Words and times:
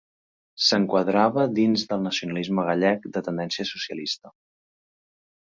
S'enquadrava 0.67 1.43
dins 1.59 1.83
del 1.91 2.01
nacionalisme 2.07 2.65
gallec 2.71 3.07
de 3.19 3.25
tendència 3.29 3.67
socialista. 3.75 4.35